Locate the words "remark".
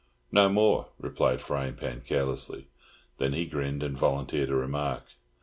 4.55-5.11